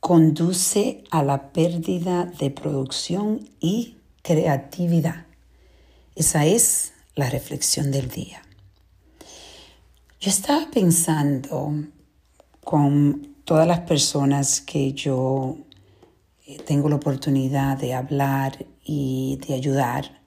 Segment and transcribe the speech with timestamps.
[0.00, 5.24] Conduce a la pérdida de producción y creatividad.
[6.14, 8.42] Esa es la reflexión del día.
[10.20, 11.72] Yo estaba pensando
[12.62, 15.56] con todas las personas que yo
[16.46, 20.20] eh, tengo la oportunidad de hablar y de ayudar,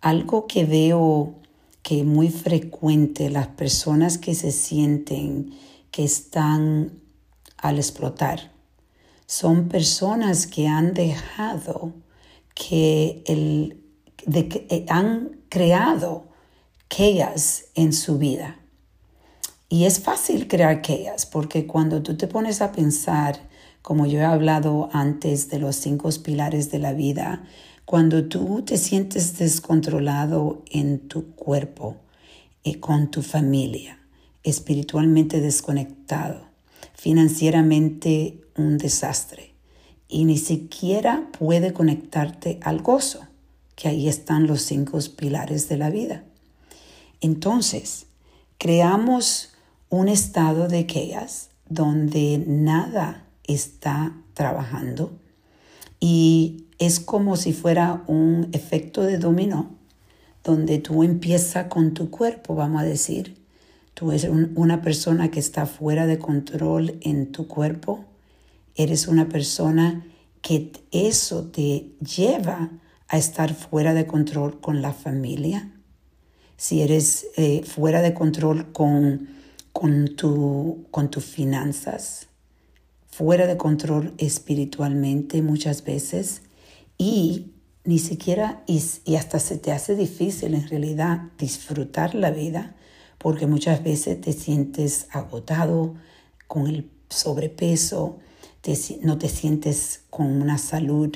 [0.00, 1.34] algo que veo
[1.82, 5.52] que muy frecuente las personas que se sienten
[5.90, 7.09] que están
[7.60, 8.52] al explotar
[9.26, 11.92] son personas que han dejado
[12.54, 13.80] que el,
[14.26, 16.24] eh, han creado
[16.88, 18.58] chaos en su vida.
[19.68, 23.48] Y es fácil crear chaos porque cuando tú te pones a pensar,
[23.82, 27.44] como yo he hablado antes de los cinco pilares de la vida,
[27.84, 31.96] cuando tú te sientes descontrolado en tu cuerpo
[32.64, 34.00] y con tu familia,
[34.42, 36.49] espiritualmente desconectado,
[37.00, 39.54] financieramente un desastre
[40.06, 43.20] y ni siquiera puede conectarte al gozo,
[43.74, 46.24] que ahí están los cinco pilares de la vida.
[47.22, 48.04] Entonces,
[48.58, 49.54] creamos
[49.88, 55.18] un estado de chaos donde nada está trabajando
[56.00, 59.70] y es como si fuera un efecto de dominó,
[60.44, 63.39] donde tú empiezas con tu cuerpo, vamos a decir.
[64.00, 68.06] Tú eres una persona que está fuera de control en tu cuerpo.
[68.74, 70.06] Eres una persona
[70.40, 72.70] que eso te lleva
[73.08, 75.70] a estar fuera de control con la familia.
[76.56, 79.28] Si eres eh, fuera de control con,
[79.74, 82.28] con, tu, con tus finanzas,
[83.06, 86.40] fuera de control espiritualmente muchas veces
[86.96, 87.52] y
[87.84, 88.80] ni siquiera, y,
[89.16, 92.76] hasta se te hace difícil en realidad disfrutar la vida
[93.20, 95.94] porque muchas veces te sientes agotado
[96.46, 98.18] con el sobrepeso,
[99.02, 101.14] no te sientes con una salud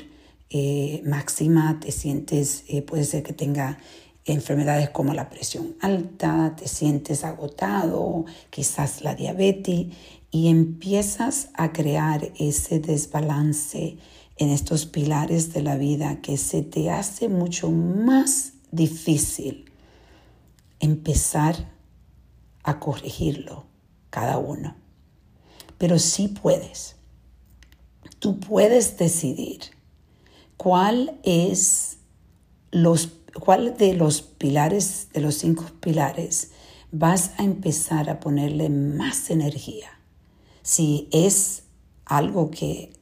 [0.51, 3.79] eh, máxima, te sientes, eh, puede ser que tenga
[4.23, 9.87] enfermedades como la presión alta, te sientes agotado, quizás la diabetes,
[10.29, 13.97] y empiezas a crear ese desbalance
[14.37, 19.65] en estos pilares de la vida que se te hace mucho más difícil
[20.79, 21.74] empezar
[22.65, 23.65] a corregirlo
[24.09, 24.75] cada uno.
[25.77, 26.95] Pero sí puedes.
[28.19, 29.61] Tú puedes decidir
[30.57, 31.97] cuál es
[32.71, 36.51] los cuál de los pilares de los cinco pilares
[36.91, 39.99] vas a empezar a ponerle más energía.
[40.61, 41.63] Si es
[42.05, 42.93] algo que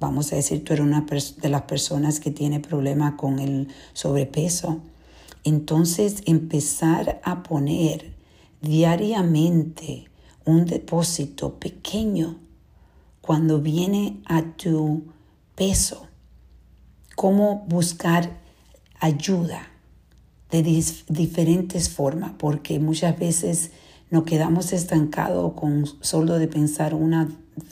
[0.00, 4.80] vamos a decir, tú eres una de las personas que tiene problema con el sobrepeso,
[5.44, 8.12] entonces empezar a poner
[8.62, 10.08] diariamente
[10.44, 12.38] un depósito pequeño
[13.20, 15.04] cuando viene a tu
[15.54, 16.06] peso,
[17.14, 18.40] cómo buscar
[18.98, 19.68] ayuda
[20.50, 23.70] de diferentes formas, porque muchas veces
[24.10, 27.28] nos quedamos estancados con solo de pensar una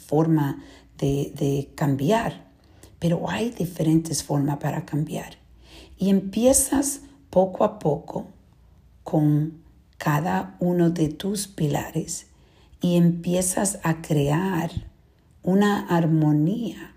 [0.07, 0.63] forma
[0.99, 2.47] de, cambiar,
[2.99, 5.37] pero hay diferentes formas para cambiar.
[5.99, 8.27] Y empiezas poco a poco
[9.05, 9.61] con
[10.01, 12.29] cada uno de tus pilares
[12.81, 14.71] y empiezas a crear
[15.43, 16.95] una armonía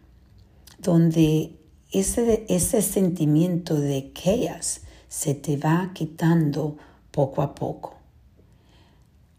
[0.80, 1.59] donde
[1.91, 6.78] ese, ese sentimiento de chaos se te va quitando
[7.12, 7.97] poco a poco.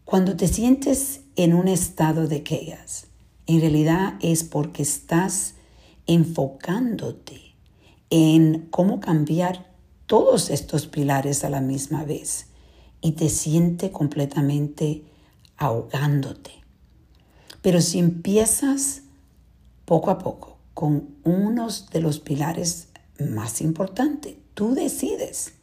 [0.05, 3.07] Cuando te sientes en un estado de chaos,
[3.47, 5.55] en realidad es porque estás
[6.05, 7.55] enfocándote
[8.11, 9.73] en cómo cambiar
[10.05, 12.45] todos estos pilares a la misma vez
[13.05, 15.03] y te siente completamente
[15.57, 16.51] ahogándote.
[17.61, 19.03] Pero si empiezas
[19.85, 22.87] poco a poco con unos de los pilares
[23.19, 25.53] más importantes, tú decides.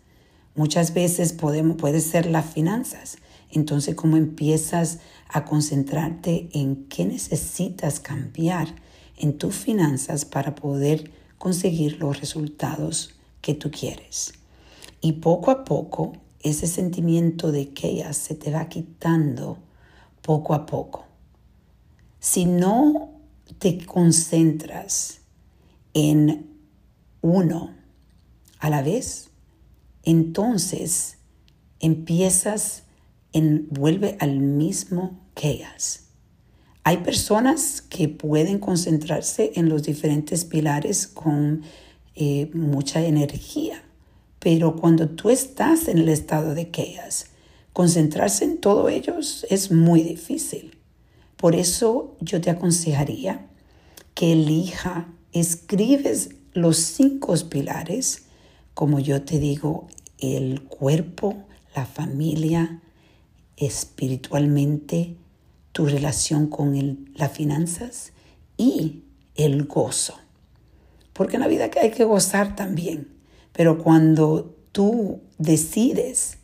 [0.55, 3.17] Muchas veces podemos, puede ser las finanzas.
[3.51, 8.69] Entonces, ¿cómo empiezas a concentrarte en qué necesitas cambiar
[9.17, 14.35] en tus finanzas para poder conseguir los resultados que tú quieres.
[15.01, 19.59] Y poco a poco ese sentimiento de que ya se te va quitando
[20.23, 21.05] poco a poco.
[22.21, 23.11] Si no
[23.59, 25.21] te concentras
[25.95, 26.47] en
[27.21, 27.75] uno
[28.59, 29.31] a la vez,
[30.05, 31.19] entonces
[31.81, 32.85] empiezas
[33.33, 36.01] en, vuelve al mismo chaos.
[36.85, 41.63] Hay personas que pueden concentrarse en los diferentes pilares con
[42.15, 43.83] eh, mucha energía,
[44.43, 47.27] pero cuando tú estás en el estado de chaos,
[47.73, 50.77] concentrarse en todos ellos es muy difícil.
[51.37, 53.47] Por eso yo te aconsejaría
[54.15, 58.25] que elija, escribes los cinco pilares,
[58.75, 59.87] como yo te digo,
[60.19, 61.37] el cuerpo,
[61.77, 62.81] la familia,
[63.57, 65.15] espiritualmente,
[65.71, 68.13] tu relación con las finanzas
[68.57, 69.05] y
[69.37, 70.19] el gozo.
[71.13, 73.12] Porque en la vida hay que gozar también.
[73.53, 76.39] Pero cuando tú decides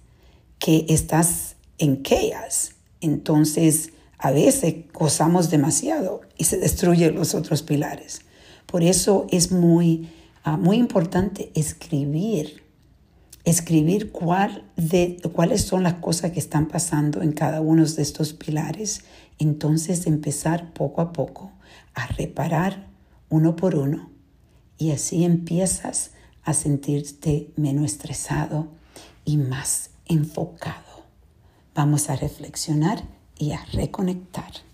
[0.58, 8.22] que estás en chaos, entonces a veces gozamos demasiado y se destruyen los otros pilares.
[8.66, 10.10] Por eso es muy,
[10.42, 12.62] ah, muy importante escribir,
[13.44, 18.34] escribir cuál de, cuáles son las cosas que están pasando en cada uno de estos
[18.34, 19.04] pilares.
[19.38, 21.52] Entonces empezar poco a poco
[21.94, 22.88] a reparar
[23.30, 24.10] uno por uno
[24.78, 26.12] y así empiezas
[26.48, 28.68] a sentirte menos estresado
[29.26, 31.04] y más enfocado.
[31.74, 33.04] Vamos a reflexionar
[33.36, 34.67] y a reconectar.